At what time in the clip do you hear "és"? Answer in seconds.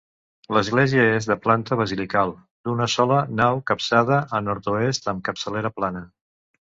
1.17-1.27